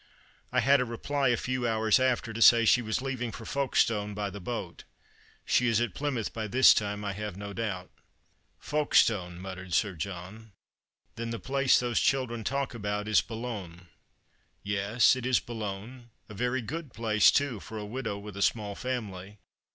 [0.51, 4.15] I had a reply a few hours after to say she was leaving for Folkestone
[4.15, 4.83] by the boat.
[5.45, 7.91] She is at Plymouth by this time, I have no doubt.""
[8.71, 10.53] Folkestone!" muttered Sir John,"
[11.17, 13.89] Then the place those children talk about is Boulogne."
[14.63, 18.73] "Yes, it is Boulogne— a very good place, too, for a widow with a small
[18.73, 19.37] family.